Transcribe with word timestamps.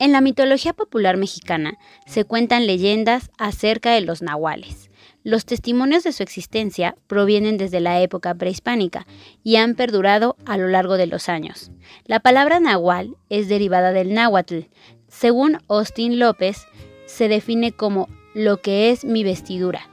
En 0.00 0.12
la 0.12 0.20
mitología 0.20 0.72
popular 0.74 1.16
mexicana 1.16 1.76
se 2.06 2.24
cuentan 2.24 2.66
leyendas 2.68 3.30
acerca 3.36 3.92
de 3.92 4.00
los 4.00 4.22
nahuales. 4.22 4.90
Los 5.24 5.44
testimonios 5.44 6.04
de 6.04 6.12
su 6.12 6.22
existencia 6.22 6.94
provienen 7.08 7.56
desde 7.56 7.80
la 7.80 8.00
época 8.00 8.32
prehispánica 8.34 9.06
y 9.42 9.56
han 9.56 9.74
perdurado 9.74 10.36
a 10.46 10.56
lo 10.56 10.68
largo 10.68 10.96
de 10.96 11.08
los 11.08 11.28
años. 11.28 11.72
La 12.04 12.20
palabra 12.20 12.60
nahual 12.60 13.16
es 13.28 13.48
derivada 13.48 13.90
del 13.90 14.14
náhuatl. 14.14 14.60
Según 15.08 15.58
Austin 15.68 16.20
López, 16.20 16.66
se 17.06 17.28
define 17.28 17.72
como 17.72 18.08
lo 18.34 18.60
que 18.60 18.90
es 18.90 19.04
mi 19.04 19.24
vestidura. 19.24 19.88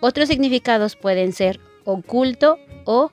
Otros 0.00 0.28
significados 0.28 0.96
pueden 0.96 1.32
ser 1.34 1.60
oculto 1.84 2.58
o 2.86 3.10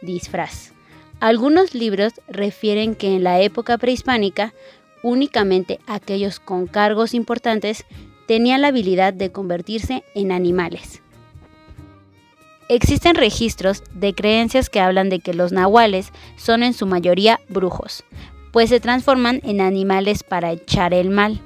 disfraz. 0.00 0.72
Algunos 1.18 1.74
libros 1.74 2.14
refieren 2.28 2.94
que 2.94 3.14
en 3.14 3.22
la 3.22 3.40
época 3.40 3.78
prehispánica 3.78 4.54
únicamente 5.02 5.80
aquellos 5.86 6.40
con 6.40 6.66
cargos 6.66 7.14
importantes 7.14 7.84
tenían 8.26 8.62
la 8.62 8.68
habilidad 8.68 9.12
de 9.12 9.32
convertirse 9.32 10.04
en 10.14 10.32
animales. 10.32 11.02
Existen 12.68 13.16
registros 13.16 13.82
de 13.92 14.14
creencias 14.14 14.70
que 14.70 14.80
hablan 14.80 15.10
de 15.10 15.20
que 15.20 15.34
los 15.34 15.52
nahuales 15.52 16.12
son 16.36 16.62
en 16.62 16.72
su 16.72 16.86
mayoría 16.86 17.40
brujos, 17.48 18.04
pues 18.52 18.70
se 18.70 18.80
transforman 18.80 19.40
en 19.44 19.60
animales 19.60 20.22
para 20.22 20.52
echar 20.52 20.94
el 20.94 21.10
mal. 21.10 21.40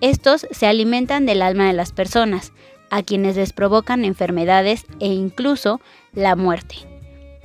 Estos 0.00 0.46
se 0.50 0.66
alimentan 0.66 1.26
del 1.26 1.42
alma 1.42 1.68
de 1.68 1.72
las 1.72 1.92
personas, 1.92 2.52
a 2.90 3.02
quienes 3.02 3.36
les 3.36 3.54
provocan 3.54 4.04
enfermedades 4.04 4.84
e 5.00 5.06
incluso 5.06 5.80
la 6.12 6.36
muerte. 6.36 6.74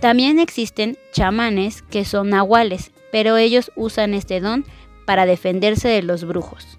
También 0.02 0.40
existen 0.40 0.98
chamanes 1.14 1.84
que 1.84 2.04
son 2.04 2.32
nahuales, 2.32 2.92
pero 3.12 3.38
ellos 3.38 3.72
usan 3.76 4.14
este 4.14 4.42
don 4.42 4.66
para 5.08 5.26
defenderse 5.26 5.88
de 5.88 6.04
los 6.04 6.26
brujos. 6.26 6.78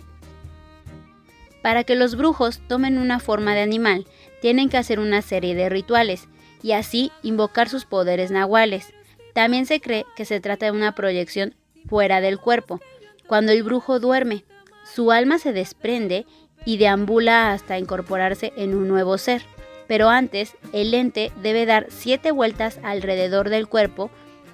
Para 1.62 1.83
que 1.83 1.95
los 1.95 2.15
brujos 2.15 2.61
tomen 2.69 2.98
una 2.98 3.20
forma 3.20 3.55
de 3.55 3.62
animal, 3.62 4.07
tienen 4.43 4.69
que 4.69 4.77
hacer 4.77 5.01
una 5.01 5.23
serie 5.23 5.55
de 5.55 5.70
rituales 5.70 6.29
y 6.62 6.73
así 6.73 7.11
invocar 7.23 7.70
sus 7.70 7.87
poderes 7.87 8.31
nahuales. 8.31 8.93
También 9.33 9.65
se 9.65 9.81
cree 9.81 10.05
que 10.15 10.27
se 10.27 10.41
trata 10.41 10.67
de 10.67 10.73
una 10.73 10.95
proyección 10.95 11.55
fuera 11.89 12.20
del 12.20 12.39
cuerpo. 12.39 12.81
Cuando 13.27 13.51
el 13.53 13.62
brujo 13.62 13.98
duerme, 13.98 14.45
su 14.85 15.11
alma 15.11 15.39
se 15.39 15.55
desprende 15.55 16.27
y 16.67 16.77
deambula 16.77 17.53
hasta 17.53 17.79
incorporarse 17.79 18.53
en 18.59 18.75
un 18.75 18.89
nuevo 18.89 19.17
ser. 19.17 19.41
Pero 19.87 20.11
antes, 20.11 20.55
el 20.75 20.92
ente 20.92 21.33
debe 21.42 21.65
dar 21.65 21.87
siete 21.89 22.31
vueltas 22.31 22.79
alrededor 22.83 23.48
del 23.48 23.69
cuerpo 23.69 24.11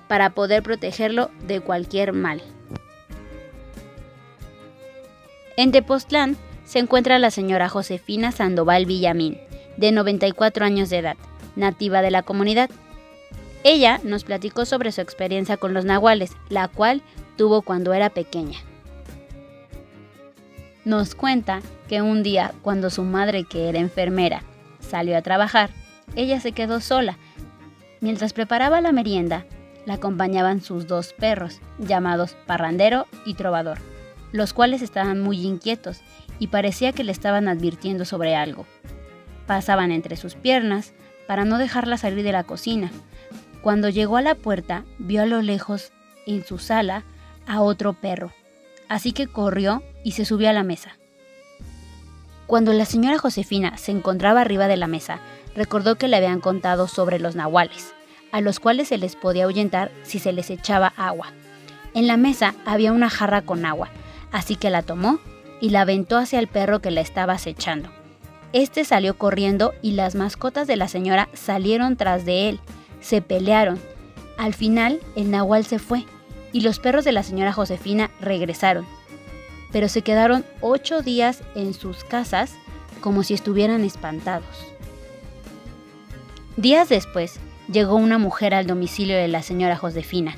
para 0.07 0.31
poder 0.31 0.63
protegerlo 0.63 1.33
de 1.49 1.61
cualquier 1.61 2.13
mal. 2.13 2.41
En 5.57 5.71
Tepoztlán 5.71 6.37
se 6.65 6.81
encuentra 6.81 7.19
la 7.21 7.31
señora 7.31 7.69
Josefina 7.69 8.33
Sandoval 8.33 8.87
Villamín, 8.87 9.39
de 9.77 9.93
94 9.93 10.65
años 10.65 10.91
de 10.91 10.99
edad, 10.99 11.17
nativa 11.55 12.03
de 12.03 12.11
la 12.11 12.23
comunidad. 12.23 12.71
Ella 13.63 14.01
nos 14.03 14.25
platicó 14.25 14.65
sobre 14.65 14.91
su 14.91 15.01
experiencia 15.01 15.57
con 15.57 15.73
los 15.73 15.85
nahuales, 15.85 16.33
la 16.49 16.67
cual 16.67 17.03
tuvo 17.37 17.63
cuando 17.63 17.93
era 17.93 18.11
pequeña. 18.11 18.59
Nos 20.85 21.15
cuenta 21.15 21.61
que 21.89 22.03
un 22.03 22.23
día, 22.25 22.53
cuando 22.63 22.91
su 22.91 23.05
madre, 23.05 23.45
que 23.45 23.69
era 23.69 23.79
enfermera, 23.79 24.43
salió 24.81 25.17
a 25.17 25.23
trabajar, 25.23 25.71
ella 26.17 26.41
se 26.41 26.53
quedó 26.53 26.81
sola. 26.81 27.17
Mientras 28.01 28.33
preparaba 28.33 28.81
la 28.81 28.93
merienda, 28.93 29.47
la 29.87 29.95
acompañaban 29.95 30.61
sus 30.61 30.89
dos 30.89 31.13
perros, 31.13 31.61
llamados 31.79 32.37
Parrandero 32.47 33.07
y 33.25 33.35
Trovador 33.35 33.94
los 34.35 34.53
cuales 34.53 34.83
estaban 34.83 35.21
muy 35.21 35.47
inquietos 35.47 36.01
y 36.41 36.49
parecía 36.49 36.93
que 36.93 37.05
le 37.05 37.13
estaban 37.13 37.47
advirtiendo 37.47 38.05
sobre 38.05 38.35
algo. 38.35 38.67
Pasaban 39.47 39.93
entre 39.93 40.17
sus 40.17 40.35
piernas 40.35 40.93
para 41.29 41.45
no 41.45 41.57
dejarla 41.57 41.99
salir 41.99 42.25
de 42.25 42.33
la 42.33 42.43
cocina. 42.43 42.91
Cuando 43.63 43.91
llegó 43.91 44.17
a 44.17 44.23
la 44.23 44.35
puerta, 44.35 44.85
vio 44.99 45.23
a 45.23 45.27
lo 45.27 45.41
lejos, 45.41 45.93
en 46.27 46.45
su 46.45 46.59
sala, 46.59 47.05
a 47.47 47.63
otro 47.63 47.93
perro. 47.93 48.33
Así 48.89 49.13
que 49.13 49.29
corrió 49.29 49.85
y 50.03 50.13
se 50.13 50.25
subió 50.25 50.51
a 50.51 50.53
la 50.53 50.65
mesa. 50.65 50.99
Cuando 52.49 52.73
la 52.73 52.87
señora 52.87 53.19
Josefina 53.19 53.79
se 53.79 53.93
encontraba 53.93 54.41
arriba 54.41 54.67
de 54.67 54.77
la 54.77 54.89
mesa, 54.89 55.21
recordó 55.55 55.95
que 55.95 56.09
le 56.09 56.17
habían 56.17 56.41
contado 56.41 56.89
sobre 56.89 57.21
los 57.21 57.37
nahuales, 57.37 57.95
a 58.33 58.41
los 58.41 58.59
cuales 58.59 58.89
se 58.89 58.99
les 58.99 59.15
podía 59.15 59.45
ahuyentar 59.45 59.93
si 60.03 60.19
se 60.19 60.33
les 60.33 60.51
echaba 60.51 60.93
agua. 60.97 61.29
En 61.95 62.09
la 62.09 62.17
mesa 62.17 62.57
había 62.67 62.91
una 62.91 63.11
jarra 63.11 63.43
con 63.43 63.65
agua, 63.65 63.91
así 64.35 64.57
que 64.57 64.69
la 64.69 64.83
tomó 64.83 65.21
y 65.61 65.71
la 65.71 65.83
aventó 65.83 66.19
hacia 66.19 66.41
el 66.41 66.49
perro 66.49 66.81
que 66.81 66.91
la 66.91 67.01
estaba 67.01 67.35
acechando. 67.35 67.89
Este 68.53 68.85
salió 68.85 69.17
corriendo 69.17 69.73
y 69.81 69.93
las 69.93 70.17
mascotas 70.17 70.67
de 70.67 70.77
la 70.77 70.89
señora 70.89 71.29
salieron 71.35 71.97
tras 71.97 72.25
de 72.25 72.49
él. 72.49 72.61
Se 73.01 73.23
pelearon. 73.23 73.81
Al 74.37 74.53
final, 74.53 74.99
el 75.15 75.31
nahual 75.31 75.65
se 75.65 75.79
fue 75.79 76.05
y 76.53 76.63
los 76.63 76.81
perros 76.81 77.05
de 77.05 77.13
la 77.13 77.23
señora 77.23 77.53
Josefina 77.53 78.11
regresaron. 78.21 78.85
Pero 79.71 79.89
se 79.89 80.03
quedaron 80.03 80.45
ocho 80.61 81.01
días 81.01 81.43
en 81.55 81.73
sus 81.73 82.03
casas 82.03 82.55
como 83.01 83.23
si 83.23 83.35
estuvieran 83.35 83.85
espantados. 83.85 84.67
Días 86.57 86.89
después, 86.89 87.39
llegó 87.71 87.95
una 87.95 88.19
mujer 88.19 88.53
al 88.53 88.67
domicilio 88.67 89.17
de 89.17 89.29
la 89.29 89.43
señora 89.43 89.77
Josefina, 89.77 90.37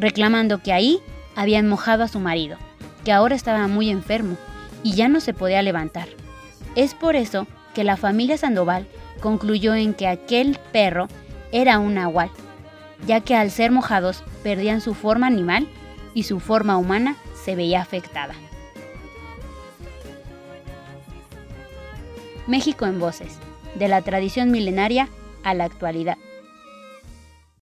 reclamando 0.00 0.60
que 0.60 0.72
ahí 0.72 0.98
habían 1.36 1.68
mojado 1.68 2.02
a 2.02 2.08
su 2.08 2.18
marido 2.18 2.58
que 3.04 3.12
ahora 3.12 3.34
estaba 3.34 3.66
muy 3.68 3.90
enfermo 3.90 4.36
y 4.82 4.94
ya 4.94 5.08
no 5.08 5.20
se 5.20 5.34
podía 5.34 5.62
levantar. 5.62 6.08
Es 6.74 6.94
por 6.94 7.16
eso 7.16 7.46
que 7.74 7.84
la 7.84 7.96
familia 7.96 8.38
Sandoval 8.38 8.86
concluyó 9.20 9.74
en 9.74 9.94
que 9.94 10.06
aquel 10.06 10.58
perro 10.72 11.08
era 11.52 11.78
un 11.78 11.94
nahual, 11.94 12.30
ya 13.06 13.20
que 13.20 13.34
al 13.34 13.50
ser 13.50 13.70
mojados 13.70 14.22
perdían 14.42 14.80
su 14.80 14.94
forma 14.94 15.26
animal 15.26 15.68
y 16.14 16.24
su 16.24 16.40
forma 16.40 16.76
humana 16.76 17.16
se 17.44 17.56
veía 17.56 17.80
afectada. 17.80 18.34
México 22.46 22.86
en 22.86 22.98
voces, 22.98 23.38
de 23.74 23.88
la 23.88 24.02
tradición 24.02 24.50
milenaria 24.50 25.08
a 25.44 25.54
la 25.54 25.64
actualidad. 25.64 26.16